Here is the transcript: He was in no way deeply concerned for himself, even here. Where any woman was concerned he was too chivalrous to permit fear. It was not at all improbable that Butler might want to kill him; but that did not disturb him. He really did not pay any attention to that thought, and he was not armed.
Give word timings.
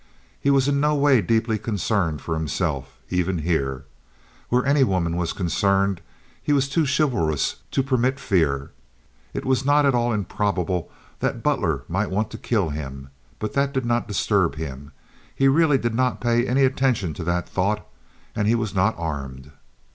He 0.39 0.49
was 0.49 0.67
in 0.67 0.79
no 0.79 0.95
way 0.95 1.21
deeply 1.21 1.59
concerned 1.59 2.21
for 2.23 2.33
himself, 2.33 2.97
even 3.11 3.37
here. 3.37 3.85
Where 4.49 4.65
any 4.65 4.83
woman 4.83 5.15
was 5.15 5.31
concerned 5.31 6.01
he 6.41 6.53
was 6.53 6.67
too 6.67 6.87
chivalrous 6.87 7.57
to 7.69 7.83
permit 7.83 8.19
fear. 8.19 8.71
It 9.35 9.45
was 9.45 9.63
not 9.63 9.85
at 9.85 9.93
all 9.93 10.11
improbable 10.11 10.89
that 11.19 11.43
Butler 11.43 11.83
might 11.87 12.09
want 12.09 12.31
to 12.31 12.39
kill 12.39 12.69
him; 12.69 13.09
but 13.37 13.53
that 13.53 13.73
did 13.73 13.85
not 13.85 14.07
disturb 14.07 14.55
him. 14.55 14.91
He 15.35 15.47
really 15.47 15.77
did 15.77 15.93
not 15.93 16.19
pay 16.19 16.47
any 16.47 16.63
attention 16.65 17.13
to 17.13 17.23
that 17.25 17.47
thought, 17.47 17.85
and 18.35 18.47
he 18.47 18.55
was 18.55 18.73
not 18.73 18.95
armed. 18.97 19.51